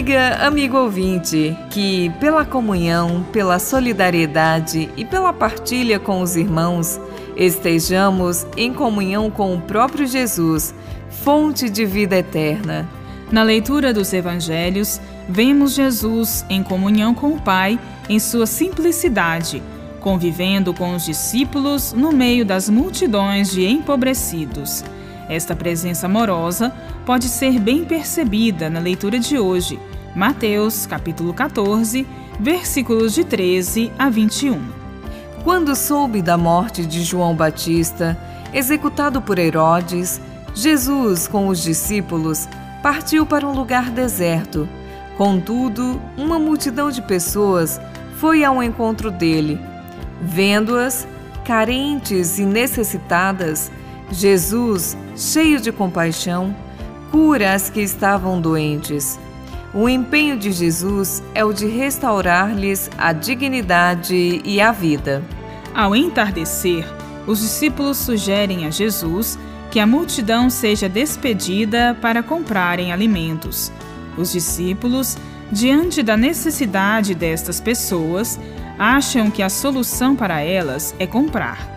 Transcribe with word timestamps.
Amiga, 0.00 0.36
amigo 0.46 0.78
ouvinte, 0.78 1.54
que 1.68 2.08
pela 2.18 2.42
comunhão, 2.42 3.22
pela 3.30 3.58
solidariedade 3.58 4.88
e 4.96 5.04
pela 5.04 5.30
partilha 5.30 5.98
com 6.00 6.22
os 6.22 6.36
irmãos, 6.36 6.98
estejamos 7.36 8.46
em 8.56 8.72
comunhão 8.72 9.30
com 9.30 9.54
o 9.54 9.60
próprio 9.60 10.06
Jesus, 10.06 10.74
fonte 11.10 11.68
de 11.68 11.84
vida 11.84 12.16
eterna. 12.16 12.88
Na 13.30 13.42
leitura 13.42 13.92
dos 13.92 14.10
evangelhos, 14.14 14.98
vemos 15.28 15.74
Jesus 15.74 16.46
em 16.48 16.62
comunhão 16.62 17.12
com 17.12 17.34
o 17.34 17.40
Pai 17.42 17.78
em 18.08 18.18
sua 18.18 18.46
simplicidade, 18.46 19.62
convivendo 20.00 20.72
com 20.72 20.94
os 20.94 21.04
discípulos 21.04 21.92
no 21.92 22.10
meio 22.10 22.46
das 22.46 22.70
multidões 22.70 23.50
de 23.50 23.66
empobrecidos. 23.66 24.82
Esta 25.28 25.54
presença 25.54 26.06
amorosa 26.06 26.72
pode 27.04 27.26
ser 27.26 27.60
bem 27.60 27.84
percebida 27.84 28.68
na 28.70 28.80
leitura 28.80 29.18
de 29.18 29.38
hoje, 29.38 29.78
Mateus, 30.14 30.86
capítulo 30.86 31.32
14, 31.32 32.04
versículos 32.38 33.14
de 33.14 33.22
13 33.22 33.92
a 33.96 34.10
21. 34.10 34.60
Quando 35.44 35.76
soube 35.76 36.20
da 36.20 36.36
morte 36.36 36.84
de 36.84 37.02
João 37.04 37.34
Batista, 37.34 38.18
executado 38.52 39.22
por 39.22 39.38
Herodes, 39.38 40.20
Jesus, 40.52 41.28
com 41.28 41.46
os 41.46 41.62
discípulos, 41.62 42.48
partiu 42.82 43.24
para 43.24 43.46
um 43.46 43.52
lugar 43.52 43.88
deserto. 43.90 44.68
Contudo, 45.16 46.00
uma 46.16 46.40
multidão 46.40 46.90
de 46.90 47.00
pessoas 47.02 47.80
foi 48.18 48.42
ao 48.42 48.60
encontro 48.60 49.12
dele. 49.12 49.60
Vendo-as, 50.20 51.06
carentes 51.44 52.38
e 52.38 52.44
necessitadas, 52.44 53.70
Jesus, 54.10 54.96
cheio 55.16 55.60
de 55.60 55.70
compaixão, 55.70 56.54
cura 57.12 57.54
as 57.54 57.70
que 57.70 57.80
estavam 57.80 58.40
doentes. 58.40 59.18
O 59.72 59.88
empenho 59.88 60.36
de 60.36 60.50
Jesus 60.50 61.22
é 61.32 61.44
o 61.44 61.52
de 61.52 61.66
restaurar-lhes 61.66 62.90
a 62.98 63.12
dignidade 63.12 64.42
e 64.44 64.60
a 64.60 64.72
vida. 64.72 65.22
Ao 65.72 65.94
entardecer, 65.94 66.84
os 67.24 67.40
discípulos 67.40 67.96
sugerem 67.98 68.66
a 68.66 68.70
Jesus 68.70 69.38
que 69.70 69.78
a 69.78 69.86
multidão 69.86 70.50
seja 70.50 70.88
despedida 70.88 71.96
para 72.00 72.20
comprarem 72.20 72.92
alimentos. 72.92 73.70
Os 74.18 74.32
discípulos, 74.32 75.16
diante 75.52 76.02
da 76.02 76.16
necessidade 76.16 77.14
destas 77.14 77.60
pessoas, 77.60 78.40
acham 78.76 79.30
que 79.30 79.40
a 79.40 79.48
solução 79.48 80.16
para 80.16 80.40
elas 80.40 80.92
é 80.98 81.06
comprar. 81.06 81.68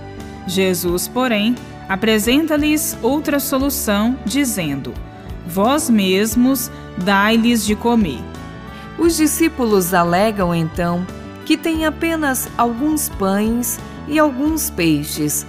Jesus, 0.48 1.08
porém, 1.08 1.54
apresenta-lhes 1.88 2.98
outra 3.04 3.40
solução, 3.40 4.18
dizendo: 4.26 4.92
Vós 5.46 5.90
mesmos 5.90 6.72
dai-lhes 6.98 7.66
de 7.66 7.76
comer. 7.76 8.24
Os 8.98 9.18
discípulos 9.18 9.94
alegam 9.94 10.54
então 10.54 11.06
que 11.46 11.58
têm 11.58 11.86
apenas 11.86 12.48
alguns 12.58 13.10
pães 13.10 13.80
e 14.08 14.18
alguns 14.18 14.70
peixes. 14.70 15.46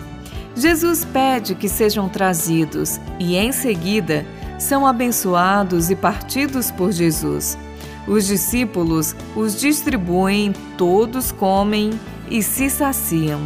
Jesus 0.56 1.04
pede 1.04 1.54
que 1.54 1.68
sejam 1.68 2.08
trazidos 2.08 3.00
e, 3.18 3.36
em 3.36 3.52
seguida, 3.52 4.24
são 4.58 4.86
abençoados 4.86 5.90
e 5.90 5.96
partidos 5.96 6.70
por 6.70 6.92
Jesus. 6.92 7.58
Os 8.06 8.26
discípulos 8.26 9.14
os 9.34 9.58
distribuem, 9.58 10.52
todos 10.76 11.32
comem 11.32 11.90
e 12.30 12.42
se 12.42 12.70
saciam. 12.70 13.40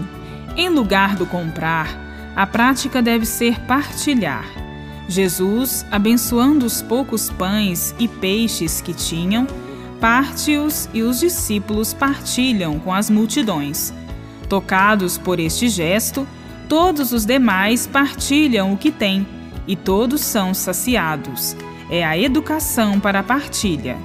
Em 0.57 0.69
lugar 0.69 1.17
do 1.17 1.27
comprar, 1.27 1.89
a 2.35 2.47
prática 2.47 3.01
deve 3.01 3.25
ser 3.25 3.61
partilhar. 3.61 4.68
Jesus, 5.09 5.87
abençoando 5.91 6.67
os 6.67 6.83
poucos 6.83 7.31
pães 7.31 7.95
e 7.99 8.07
peixes 8.07 8.83
que 8.83 8.93
tinham, 8.93 9.47
parte-os 9.99 10.89
e 10.93 11.03
os 11.03 11.19
discípulos 11.19 11.95
partilham 11.95 12.79
com 12.79 12.93
as 12.93 13.09
multidões. 13.09 13.93
Tocados 14.49 15.17
por 15.17 15.41
este 15.41 15.69
gesto, 15.69 16.27
todos 16.69 17.13
os 17.13 17.25
demais 17.25 17.87
partilham 17.87 18.73
o 18.73 18.77
que 18.77 18.91
têm 18.91 19.27
e 19.67 19.75
todos 19.75 20.21
são 20.21 20.53
saciados. 20.53 21.57
É 21.91 22.05
a 22.05 22.17
educação 22.17 23.01
para 23.01 23.21
a 23.21 23.23
partilha. 23.23 23.97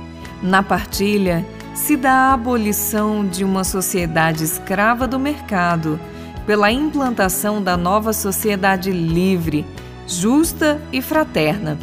Na 0.41 0.63
partilha, 0.63 1.45
se 1.73 1.97
dá 1.97 2.11
a 2.11 2.33
abolição 2.33 3.25
de 3.27 3.43
uma 3.43 3.63
sociedade 3.63 4.43
escrava 4.43 5.07
do 5.07 5.19
mercado 5.19 5.99
pela 6.45 6.71
implantação 6.71 7.61
da 7.61 7.75
nova 7.75 8.13
sociedade 8.13 8.91
livre, 8.91 9.65
justa 10.07 10.81
e 10.91 11.01
fraterna. 11.01 11.77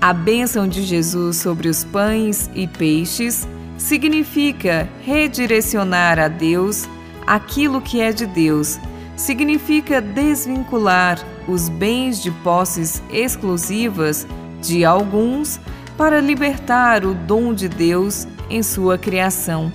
A 0.00 0.12
bênção 0.12 0.68
de 0.68 0.82
Jesus 0.82 1.36
sobre 1.36 1.68
os 1.68 1.84
pães 1.84 2.50
e 2.54 2.66
peixes 2.66 3.48
significa 3.78 4.88
redirecionar 5.02 6.18
a 6.18 6.28
Deus 6.28 6.86
aquilo 7.26 7.80
que 7.80 8.00
é 8.00 8.12
de 8.12 8.26
Deus, 8.26 8.78
significa 9.16 10.00
desvincular 10.00 11.18
os 11.48 11.68
bens 11.68 12.22
de 12.22 12.30
posses 12.30 13.02
exclusivas 13.10 14.26
de 14.60 14.84
alguns 14.84 15.60
para 15.96 16.20
libertar 16.20 17.04
o 17.04 17.14
dom 17.14 17.54
de 17.54 17.68
Deus 17.68 18.26
em 18.50 18.62
sua 18.62 18.98
criação, 18.98 19.72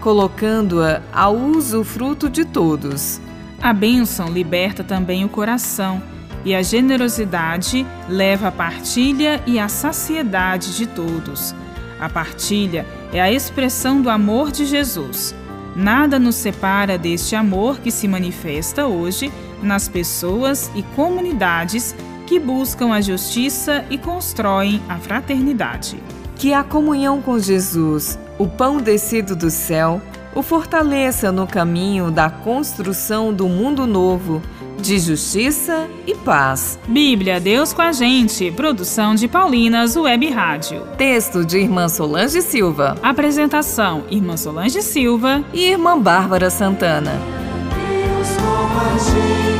colocando-a 0.00 1.00
ao 1.12 1.36
usufruto 1.36 2.28
de 2.28 2.44
todos. 2.44 3.20
A 3.60 3.72
bênção 3.72 4.28
liberta 4.28 4.84
também 4.84 5.24
o 5.24 5.28
coração, 5.28 6.02
e 6.44 6.54
a 6.54 6.62
generosidade 6.62 7.86
leva 8.08 8.48
à 8.48 8.52
partilha 8.52 9.42
e 9.46 9.58
à 9.58 9.68
saciedade 9.68 10.76
de 10.76 10.86
todos. 10.86 11.54
A 12.00 12.08
partilha 12.08 12.86
é 13.12 13.20
a 13.20 13.30
expressão 13.30 14.02
do 14.02 14.10
amor 14.10 14.50
de 14.50 14.66
Jesus. 14.66 15.34
Nada 15.76 16.18
nos 16.18 16.34
separa 16.34 16.98
deste 16.98 17.34
amor 17.34 17.78
que 17.78 17.90
se 17.90 18.06
manifesta 18.06 18.86
hoje 18.86 19.32
nas 19.62 19.88
pessoas 19.88 20.70
e 20.74 20.82
comunidades 20.82 21.94
que 22.26 22.38
buscam 22.38 22.92
a 22.92 23.00
justiça 23.00 23.84
e 23.88 23.96
constroem 23.96 24.82
a 24.88 24.96
fraternidade. 24.96 26.02
Que 26.36 26.52
a 26.52 26.64
comunhão 26.64 27.22
com 27.22 27.38
Jesus, 27.38 28.18
o 28.38 28.48
pão 28.48 28.78
descido 28.78 29.36
do 29.36 29.50
céu, 29.50 30.00
o 30.34 30.42
fortaleça 30.42 31.30
no 31.30 31.46
caminho 31.46 32.10
da 32.10 32.28
construção 32.28 33.32
do 33.32 33.48
mundo 33.48 33.86
novo, 33.86 34.42
de 34.82 34.98
justiça 34.98 35.88
e 36.06 36.14
paz. 36.14 36.78
Bíblia, 36.88 37.38
Deus 37.38 37.72
com 37.72 37.80
a 37.80 37.92
gente. 37.92 38.50
Produção 38.50 39.14
de 39.14 39.28
Paulinas 39.28 39.96
Web 39.96 40.28
Rádio. 40.28 40.82
Texto 40.98 41.44
de 41.44 41.58
Irmã 41.58 41.88
Solange 41.88 42.42
Silva. 42.42 42.96
Apresentação: 43.00 44.02
Irmã 44.10 44.36
Solange 44.36 44.82
Silva 44.82 45.44
e 45.54 45.70
Irmã 45.70 45.98
Bárbara 45.98 46.50
Santana. 46.50 47.12
Deus 47.12 48.28
com 48.36 48.78
a 48.80 48.98
gente. 48.98 49.51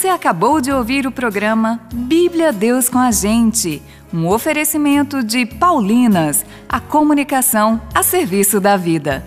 Você 0.00 0.08
acabou 0.08 0.62
de 0.62 0.72
ouvir 0.72 1.06
o 1.06 1.12
programa 1.12 1.78
Bíblia 1.92 2.54
Deus 2.54 2.88
com 2.88 2.96
a 2.96 3.10
Gente, 3.10 3.82
um 4.10 4.26
oferecimento 4.28 5.22
de 5.22 5.44
Paulinas, 5.44 6.42
a 6.66 6.80
comunicação 6.80 7.78
a 7.94 8.02
serviço 8.02 8.58
da 8.58 8.78
vida. 8.78 9.22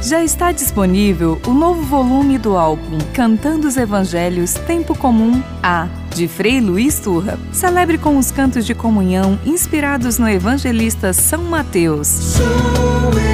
Já 0.00 0.22
está 0.22 0.52
disponível 0.52 1.40
o 1.44 1.50
novo 1.52 1.82
volume 1.82 2.38
do 2.38 2.56
álbum 2.56 2.98
Cantando 3.12 3.66
os 3.66 3.76
Evangelhos 3.76 4.54
Tempo 4.54 4.96
Comum 4.96 5.42
A, 5.60 5.88
de 6.14 6.28
Frei 6.28 6.60
Luiz 6.60 7.00
Turra. 7.00 7.36
Celebre 7.52 7.98
com 7.98 8.16
os 8.16 8.30
cantos 8.30 8.64
de 8.64 8.76
comunhão 8.76 9.40
inspirados 9.44 10.20
no 10.20 10.28
evangelista 10.28 11.12
São 11.12 11.42
Mateus. 11.42 12.06
Sou 12.06 12.46
eu, 12.46 13.33